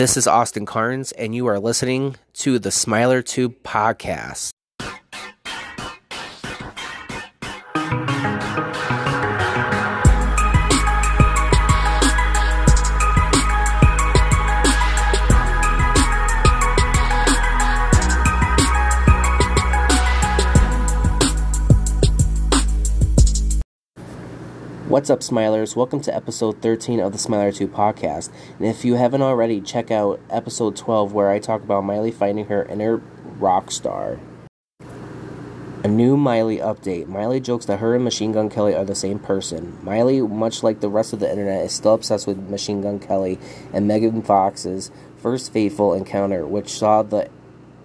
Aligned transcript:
This 0.00 0.16
is 0.16 0.26
Austyn 0.26 0.66
Karns, 0.66 1.12
and 1.12 1.34
you 1.34 1.46
are 1.46 1.58
listening 1.58 2.16
to 2.38 2.58
the 2.58 2.70
Smiler 2.70 3.20
Tube 3.20 3.62
podcast. 3.62 4.48
What's 24.90 25.08
up, 25.08 25.20
Smilers? 25.20 25.76
Welcome 25.76 26.00
to 26.00 26.12
episode 26.12 26.60
13 26.62 26.98
of 26.98 27.12
the 27.12 27.18
Smiler 27.18 27.52
2 27.52 27.68
podcast. 27.68 28.28
And 28.58 28.66
if 28.66 28.84
you 28.84 28.96
haven't 28.96 29.22
already, 29.22 29.60
check 29.60 29.92
out 29.92 30.18
episode 30.28 30.74
12 30.74 31.12
where 31.12 31.30
I 31.30 31.38
talk 31.38 31.62
about 31.62 31.84
Miley 31.84 32.10
finding 32.10 32.46
her 32.46 32.64
inner 32.64 32.96
rock 33.38 33.70
star. 33.70 34.18
A 35.84 35.86
new 35.86 36.16
Miley 36.16 36.56
update. 36.56 37.06
Miley 37.06 37.38
jokes 37.38 37.66
that 37.66 37.78
her 37.78 37.94
and 37.94 38.02
Machine 38.02 38.32
Gun 38.32 38.50
Kelly 38.50 38.74
are 38.74 38.84
the 38.84 38.96
same 38.96 39.20
person. 39.20 39.78
Miley, 39.84 40.22
much 40.22 40.64
like 40.64 40.80
the 40.80 40.88
rest 40.88 41.12
of 41.12 41.20
the 41.20 41.30
internet, 41.30 41.66
is 41.66 41.72
still 41.72 41.94
obsessed 41.94 42.26
with 42.26 42.50
Machine 42.50 42.82
Gun 42.82 42.98
Kelly 42.98 43.38
and 43.72 43.86
Megan 43.86 44.22
Fox's 44.22 44.90
first 45.18 45.52
fateful 45.52 45.94
encounter, 45.94 46.44
which 46.44 46.68
saw 46.68 47.04
the 47.04 47.30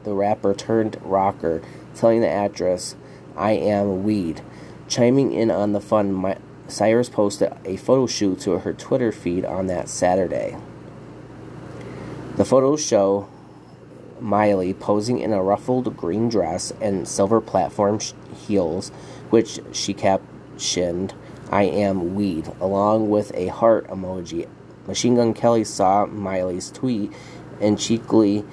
the 0.03 0.14
rapper 0.16 0.56
turned 0.56 0.98
rocker 1.03 1.62
telling 1.94 2.22
the 2.22 2.28
actress, 2.28 2.95
I 3.38 3.52
am 3.52 4.03
weed. 4.03 4.42
Chiming 4.88 5.34
in 5.34 5.52
on 5.52 5.73
the 5.73 5.81
fun, 5.81 6.12
my, 6.12 6.38
Cyrus 6.68 7.10
posted 7.10 7.54
a 7.64 7.78
photo 7.78 8.08
shoot 8.08 8.40
to 8.42 8.60
her 8.60 8.73
Twitter 8.73 9.12
feed 9.12 9.46
on 9.46 9.68
that 9.68 9.88
Saturday. 9.88 10.58
The 12.38 12.46
photos 12.46 12.86
show 12.86 13.30
Miley 14.20 14.73
posing 14.73 15.20
in 15.20 15.31
a 15.31 15.44
ruffled 15.44 15.95
green 15.95 16.30
dress 16.30 16.73
and 16.81 17.08
silver 17.08 17.39
platform 17.39 18.00
heels, 18.48 18.89
which 19.30 19.59
she 19.72 19.94
captioned, 19.94 21.14
I 21.52 21.64
am 21.64 22.16
weed, 22.16 22.52
along 22.59 23.09
with 23.09 23.32
a 23.36 23.48
heart 23.48 23.88
emoji. 23.88 24.48
Machine 24.88 25.16
Gun 25.16 25.34
Kelly 25.34 25.64
saw 25.64 26.06
Miley's 26.06 26.72
tweet 26.72 27.11
and 27.61 27.80
cheekily 27.80 28.44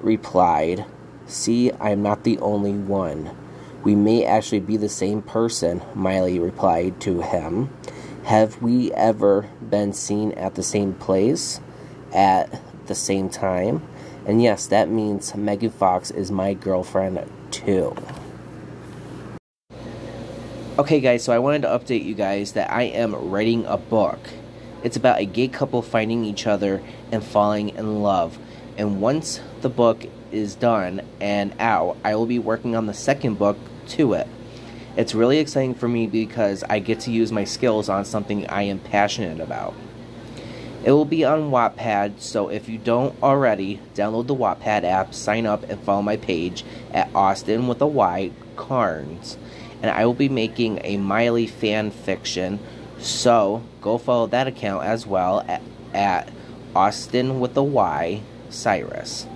replied, 0.00 0.84
See, 1.26 1.72
I'm 1.72 2.02
not 2.02 2.24
the 2.24 2.38
only 2.38 2.72
one. 2.72 3.36
We 3.82 3.94
may 3.94 4.24
actually 4.26 4.60
be 4.60 4.76
the 4.76 4.90
same 4.90 5.22
person, 5.22 5.80
Miley 5.94 6.38
replied 6.38 7.00
to 7.02 7.22
him. 7.22 7.70
Have 8.24 8.60
we 8.60 8.92
ever 8.92 9.48
been 9.70 9.94
seen 9.94 10.32
at 10.32 10.54
the 10.54 10.62
same 10.62 10.92
place 10.92 11.60
at 12.12 12.60
the 12.86 12.94
same 12.94 13.30
time? 13.30 13.82
And 14.26 14.42
yes, 14.42 14.66
that 14.66 14.90
means 14.90 15.34
Megan 15.34 15.70
Fox 15.70 16.10
is 16.10 16.30
my 16.30 16.52
girlfriend 16.52 17.26
too. 17.50 17.96
Okay, 20.78 21.00
guys, 21.00 21.24
so 21.24 21.32
I 21.32 21.38
wanted 21.38 21.62
to 21.62 21.68
update 21.68 22.04
you 22.04 22.14
guys 22.14 22.52
that 22.52 22.70
I 22.70 22.82
am 22.82 23.14
writing 23.14 23.64
a 23.64 23.78
book. 23.78 24.18
It's 24.82 24.96
about 24.96 25.20
a 25.20 25.24
gay 25.24 25.48
couple 25.48 25.80
finding 25.80 26.24
each 26.24 26.46
other 26.46 26.82
and 27.10 27.24
falling 27.24 27.70
in 27.70 28.02
love. 28.02 28.38
And 28.76 29.00
once 29.00 29.40
the 29.62 29.68
book 29.68 30.04
is 30.32 30.54
done 30.54 31.02
and 31.20 31.54
out, 31.58 31.96
I 32.04 32.14
will 32.14 32.26
be 32.26 32.38
working 32.38 32.76
on 32.76 32.86
the 32.86 32.94
second 32.94 33.38
book 33.38 33.58
to 33.90 34.14
it. 34.14 34.26
It's 34.96 35.14
really 35.14 35.38
exciting 35.38 35.74
for 35.74 35.88
me 35.88 36.06
because 36.06 36.64
I 36.68 36.80
get 36.80 37.00
to 37.00 37.12
use 37.12 37.30
my 37.30 37.44
skills 37.44 37.88
on 37.88 38.04
something 38.04 38.46
I 38.48 38.62
am 38.62 38.80
passionate 38.80 39.40
about. 39.40 39.74
It 40.82 40.92
will 40.92 41.04
be 41.04 41.24
on 41.24 41.50
Wattpad, 41.50 42.20
so 42.20 42.48
if 42.48 42.68
you 42.68 42.78
don't 42.78 43.14
already, 43.22 43.80
download 43.94 44.26
the 44.26 44.34
Wattpad 44.34 44.84
app, 44.84 45.12
sign 45.14 45.44
up, 45.44 45.62
and 45.68 45.78
follow 45.82 46.00
my 46.00 46.16
page 46.16 46.64
at 46.92 47.14
Austin 47.14 47.68
with 47.68 47.82
a 47.82 47.86
Y 47.86 48.30
Karns. 48.56 49.36
And 49.82 49.90
I 49.90 50.06
will 50.06 50.14
be 50.14 50.28
making 50.28 50.80
a 50.82 50.96
Miley 50.96 51.46
fan 51.46 51.90
fiction, 51.90 52.60
so 52.98 53.62
go 53.82 53.98
follow 53.98 54.26
that 54.28 54.46
account 54.46 54.84
as 54.84 55.06
well 55.06 55.40
at, 55.46 55.62
at 55.92 56.32
Austin 56.74 57.40
with 57.40 57.56
a 57.56 57.62
Y 57.62 58.22
Cyrus. 58.48 59.26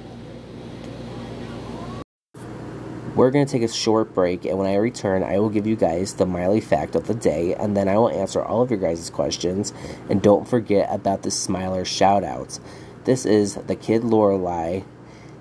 We're 3.15 3.31
going 3.31 3.47
to 3.47 3.53
take 3.53 3.63
a 3.63 3.73
short 3.73 4.13
break, 4.13 4.45
and 4.45 4.59
when 4.59 4.67
I 4.67 4.75
return, 4.75 5.23
I 5.23 5.39
will 5.39 5.49
give 5.49 5.69
you 5.69 5.77
guys 5.77 6.15
the 6.15 6.27
Miley 6.27 6.61
fact 6.61 6.97
of 6.97 7.07
the 7.07 7.15
day, 7.15 7.55
and 7.55 7.77
then 7.77 7.89
I 7.89 7.97
will 7.97 8.11
answer 8.11 8.43
all 8.43 8.61
of 8.61 8.71
your 8.71 8.81
guys' 8.81 9.09
questions. 9.09 9.73
And 10.11 10.21
don't 10.21 10.49
forget 10.49 10.93
about 10.93 11.23
the 11.23 11.31
Smiler 11.31 11.85
shoutouts. 11.85 12.59
This 13.05 13.25
is 13.25 13.55
the 13.55 13.77
Kid 13.77 14.03
LAROI 14.03 14.83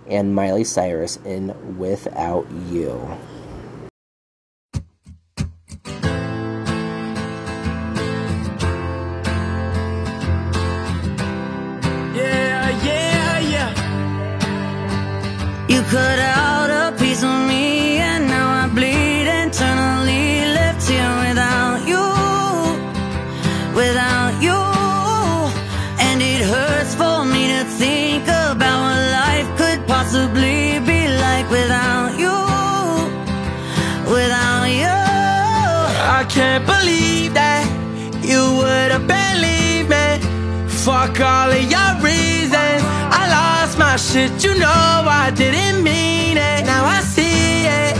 and 0.07 0.35
Miley 0.35 0.63
Cyrus 0.63 1.17
in 1.25 1.79
Without 1.79 2.45
You. 2.69 3.17
I 36.23 36.25
can't 36.27 36.65
believe 36.65 37.33
that 37.33 37.67
you 38.23 38.39
would 38.55 38.91
have 38.95 39.05
believed 39.05 39.89
me. 39.89 40.07
Fuck 40.69 41.19
all 41.19 41.51
of 41.51 41.63
your 41.75 41.91
reasons. 41.99 42.79
I 43.19 43.27
lost 43.27 43.77
my 43.77 43.97
shit, 43.97 44.41
you 44.41 44.57
know 44.57 45.03
I 45.21 45.33
didn't 45.35 45.83
mean 45.83 46.37
it. 46.37 46.63
Now 46.63 46.85
I 46.85 47.01
see 47.01 47.67
it. 47.67 47.93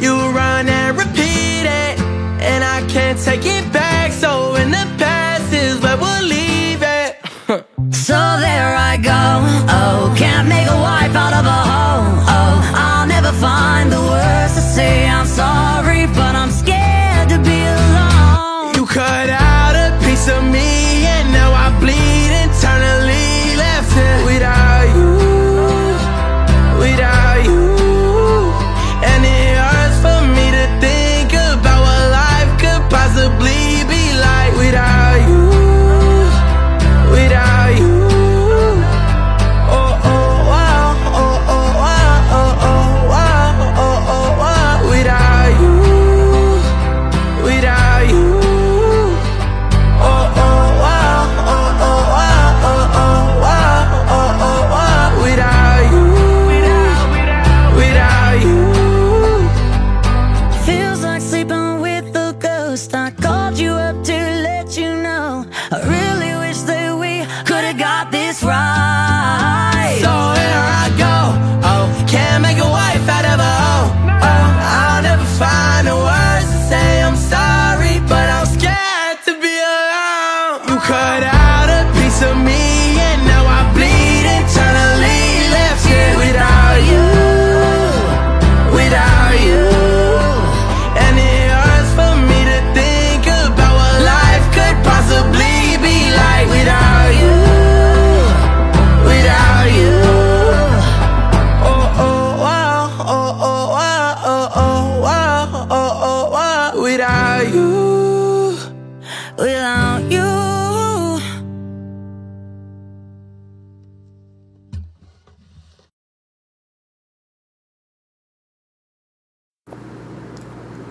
You 0.00 0.14
run 0.30 0.68
and 0.68 0.96
repeat 0.96 1.66
it. 1.66 1.98
And 2.38 2.62
I 2.62 2.86
can't 2.86 3.18
take 3.18 3.44
it 3.44 3.72
back. 3.72 4.12
So 4.12 4.54
in 4.54 4.70
the 4.70 4.86
past 4.96 5.52
is 5.52 5.80
where 5.80 5.96
we'll 5.96 6.22
leave 6.22 6.82
it. 6.82 7.16
So 8.06 8.14
there 8.14 8.76
I 8.76 8.96
go. 8.96 9.65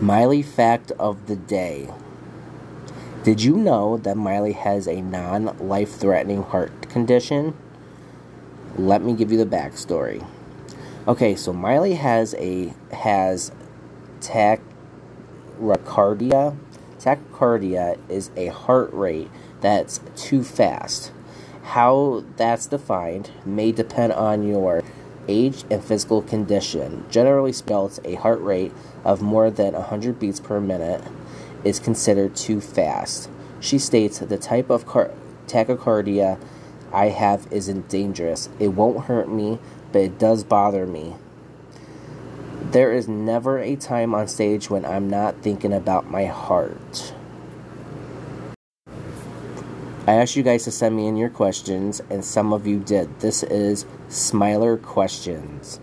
Miley 0.05 0.43
fact 0.43 0.91
of 0.99 1.25
the 1.25 1.35
day. 1.35 1.89
Did 3.23 3.41
you 3.41 3.57
know 3.57 3.97
that 3.97 4.15
Miley 4.15 4.51
has 4.51 4.87
a 4.87 5.01
non 5.01 5.57
life 5.57 5.95
threatening 5.95 6.43
heart 6.43 6.89
condition? 6.89 7.55
Let 8.77 9.01
me 9.01 9.13
give 9.13 9.31
you 9.31 9.43
the 9.43 9.47
backstory. 9.47 10.23
Okay, 11.07 11.35
so 11.35 11.51
Miley 11.53 11.95
has 11.95 12.35
a 12.35 12.71
has 12.91 13.51
tachycardia. 14.19 16.55
Tachycardia 16.99 17.97
is 18.07 18.29
a 18.35 18.49
heart 18.49 18.93
rate 18.93 19.31
that's 19.61 20.01
too 20.15 20.43
fast. 20.43 21.11
How 21.63 22.23
that's 22.37 22.67
defined 22.67 23.31
may 23.43 23.71
depend 23.71 24.13
on 24.13 24.47
your 24.47 24.83
age 25.27 25.63
and 25.69 25.83
physical 25.83 26.22
condition. 26.22 27.06
Generally 27.10 27.54
spelt 27.54 28.00
a 28.04 28.16
heart 28.16 28.42
rate 28.42 28.72
of 29.04 29.22
more 29.22 29.50
than 29.50 29.74
100 29.74 30.19
beats 30.19 30.39
per 30.39 30.60
minute 30.60 31.04
is 31.63 31.80
considered 31.80 32.36
too 32.36 32.62
fast. 32.62 33.30
She 33.60 33.80
states 33.80 34.19
the 34.19 34.38
type 34.38 34.69
of 34.69 34.86
car- 34.86 35.12
tachycardia 35.48 36.39
I 36.94 37.10
have 37.10 37.48
isn't 37.51 37.89
dangerous. 37.89 38.50
It 38.60 38.69
won't 38.69 39.06
hurt 39.06 39.30
me, 39.30 39.60
but 39.92 40.01
it 40.01 40.19
does 40.19 40.44
bother 40.44 40.86
me. 40.86 41.16
There 42.72 42.94
is 42.94 43.07
never 43.07 43.60
a 43.60 43.75
time 43.75 44.13
on 44.13 44.27
stage 44.27 44.69
when 44.69 44.86
I'm 44.86 45.10
not 45.10 45.42
thinking 45.42 45.74
about 45.74 46.10
my 46.10 46.25
heart. 46.25 47.14
I 50.07 50.17
asked 50.17 50.35
you 50.35 50.43
guys 50.43 50.65
to 50.65 50.71
send 50.71 50.95
me 50.95 51.07
in 51.07 51.17
your 51.17 51.31
questions, 51.31 51.99
and 52.11 52.23
some 52.23 52.53
of 52.53 52.67
you 52.67 52.79
did. 52.79 53.21
This 53.21 53.41
is 53.41 53.87
Smiler 54.07 54.77
Questions. 54.77 55.79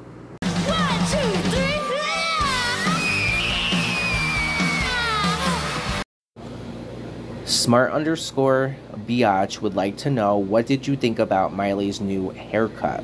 Smart 7.45 7.91
underscore 7.91 8.77
Biatch 8.95 9.61
would 9.61 9.75
like 9.75 9.97
to 9.97 10.11
know 10.11 10.37
what 10.37 10.67
did 10.67 10.87
you 10.87 10.95
think 10.95 11.19
about 11.19 11.53
Miley's 11.53 12.01
new 12.01 12.31
haircut? 12.31 13.03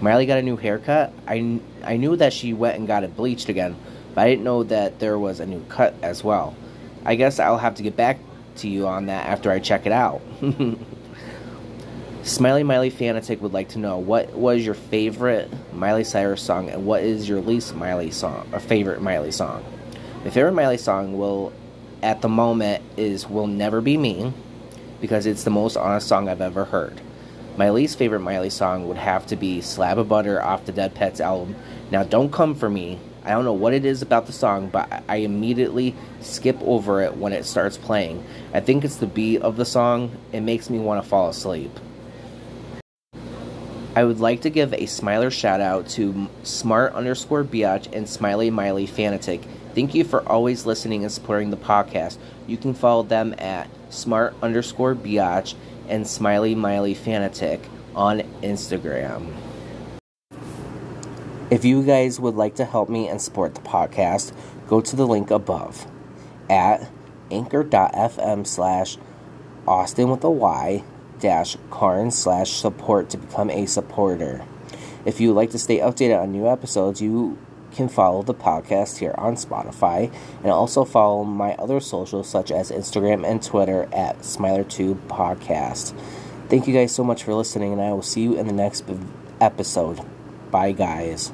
Miley 0.00 0.26
got 0.26 0.38
a 0.38 0.42
new 0.42 0.56
haircut. 0.56 1.12
I, 1.26 1.58
I 1.82 1.96
knew 1.96 2.14
that 2.14 2.32
she 2.32 2.52
went 2.52 2.78
and 2.78 2.86
got 2.86 3.02
it 3.02 3.16
bleached 3.16 3.48
again, 3.48 3.74
but 4.14 4.20
I 4.20 4.28
didn't 4.28 4.44
know 4.44 4.62
that 4.62 5.00
there 5.00 5.18
was 5.18 5.40
a 5.40 5.46
new 5.46 5.64
cut 5.64 5.96
as 6.02 6.22
well. 6.22 6.54
I 7.04 7.16
guess 7.16 7.40
I'll 7.40 7.58
have 7.58 7.74
to 7.74 7.82
get 7.82 7.96
back 7.96 8.20
to 8.56 8.68
you 8.68 8.86
on 8.86 9.06
that 9.06 9.26
after 9.26 9.50
I 9.50 9.58
check 9.58 9.86
it 9.86 9.92
out. 9.92 10.22
Smiley 12.22 12.62
Miley 12.62 12.90
Fanatic 12.90 13.42
would 13.42 13.52
like 13.52 13.70
to 13.70 13.78
know 13.78 13.98
what 13.98 14.32
was 14.32 14.64
your 14.64 14.74
favorite 14.74 15.50
Miley 15.74 16.04
Cyrus 16.04 16.40
song 16.40 16.70
and 16.70 16.86
what 16.86 17.02
is 17.02 17.28
your 17.28 17.40
least 17.40 17.74
Miley 17.74 18.12
song 18.12 18.48
or 18.52 18.60
favorite 18.60 19.02
Miley 19.02 19.32
song. 19.32 19.64
My 20.24 20.30
favorite 20.30 20.52
Miley 20.52 20.78
song 20.78 21.18
will 21.18 21.52
at 22.00 22.20
the 22.20 22.28
moment 22.28 22.84
is 22.96 23.28
Will 23.28 23.48
Never 23.48 23.80
Be 23.80 23.96
Me 23.96 24.32
because 25.00 25.26
it's 25.26 25.42
the 25.42 25.50
most 25.50 25.76
honest 25.76 26.06
song 26.06 26.28
I've 26.28 26.40
ever 26.40 26.64
heard. 26.64 27.00
My 27.56 27.70
least 27.70 27.98
favorite 27.98 28.20
Miley 28.20 28.50
song 28.50 28.86
would 28.86 28.96
have 28.96 29.26
to 29.26 29.36
be 29.36 29.60
Slab 29.60 29.98
of 29.98 30.08
Butter 30.08 30.40
off 30.40 30.64
the 30.64 30.72
Dead 30.72 30.94
Petz 30.94 31.20
album. 31.20 31.56
Now, 31.90 32.04
don't 32.04 32.32
come 32.32 32.54
for 32.54 32.70
me. 32.70 32.98
I 33.24 33.30
don't 33.30 33.44
know 33.44 33.52
what 33.52 33.72
it 33.72 33.84
is 33.84 34.02
about 34.02 34.26
the 34.26 34.32
song, 34.32 34.68
but 34.68 35.04
I 35.08 35.16
immediately 35.16 35.94
skip 36.20 36.56
over 36.62 37.02
it 37.02 37.16
when 37.16 37.32
it 37.32 37.44
starts 37.44 37.76
playing. 37.76 38.24
I 38.52 38.60
think 38.60 38.84
it's 38.84 38.96
the 38.96 39.06
beat 39.06 39.42
of 39.42 39.56
the 39.56 39.64
song. 39.64 40.16
It 40.32 40.40
makes 40.40 40.68
me 40.68 40.78
want 40.78 41.02
to 41.02 41.08
fall 41.08 41.28
asleep. 41.28 41.70
I 43.94 44.04
would 44.04 44.20
like 44.20 44.40
to 44.40 44.50
give 44.50 44.72
a 44.72 44.86
Smiler 44.86 45.30
shout 45.30 45.60
out 45.60 45.86
to 45.90 46.28
smart 46.44 46.94
underscore 46.94 47.44
biatch 47.44 47.94
and 47.94 48.08
smiley 48.08 48.50
miley 48.50 48.86
fanatic. 48.86 49.42
Thank 49.74 49.94
you 49.94 50.02
for 50.02 50.26
always 50.26 50.64
listening 50.64 51.02
and 51.02 51.12
supporting 51.12 51.50
the 51.50 51.58
podcast. 51.58 52.16
You 52.46 52.56
can 52.56 52.72
follow 52.72 53.02
them 53.02 53.34
at 53.38 53.68
smart 53.90 54.34
underscore 54.42 54.94
biatch 54.94 55.54
and 55.88 56.06
smiley 56.06 56.54
miley 56.54 56.94
fanatic 56.94 57.60
on 57.94 58.20
Instagram. 58.42 59.30
If 61.52 61.66
you 61.66 61.82
guys 61.82 62.18
would 62.18 62.34
like 62.34 62.54
to 62.54 62.64
help 62.64 62.88
me 62.88 63.08
and 63.08 63.20
support 63.20 63.54
the 63.54 63.60
podcast, 63.60 64.32
go 64.68 64.80
to 64.80 64.96
the 64.96 65.06
link 65.06 65.30
above 65.30 65.86
at 66.48 66.88
anchor.fm 67.30 68.46
slash 68.46 68.96
Austin 69.68 70.08
with 70.08 70.24
a 70.24 70.30
Y 70.30 70.82
dash 71.20 71.58
Karn 71.68 72.10
slash 72.10 72.52
support 72.52 73.10
to 73.10 73.18
become 73.18 73.50
a 73.50 73.66
supporter. 73.66 74.46
If 75.04 75.20
you 75.20 75.28
would 75.28 75.36
like 75.36 75.50
to 75.50 75.58
stay 75.58 75.80
updated 75.80 76.22
on 76.22 76.32
new 76.32 76.48
episodes, 76.48 77.02
you 77.02 77.36
can 77.72 77.90
follow 77.90 78.22
the 78.22 78.32
podcast 78.32 78.96
here 78.96 79.14
on 79.18 79.34
Spotify 79.34 80.10
and 80.42 80.50
also 80.50 80.86
follow 80.86 81.22
my 81.22 81.54
other 81.56 81.80
socials 81.80 82.30
such 82.30 82.50
as 82.50 82.70
Instagram 82.70 83.28
and 83.30 83.42
Twitter 83.42 83.90
at 83.92 84.20
Smiler2 84.20 84.94
Podcast. 85.06 85.94
Thank 86.48 86.66
you 86.66 86.72
guys 86.72 86.94
so 86.94 87.04
much 87.04 87.24
for 87.24 87.34
listening, 87.34 87.74
and 87.74 87.82
I 87.82 87.92
will 87.92 88.00
see 88.00 88.22
you 88.22 88.38
in 88.38 88.46
the 88.46 88.54
next 88.54 88.84
episode. 89.38 90.00
Bye, 90.50 90.72
guys. 90.72 91.32